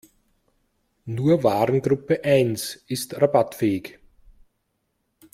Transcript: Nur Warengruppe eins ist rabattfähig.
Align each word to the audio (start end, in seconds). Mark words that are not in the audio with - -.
Nur 1.05 1.43
Warengruppe 1.43 2.23
eins 2.23 2.73
ist 2.87 3.21
rabattfähig. 3.21 3.99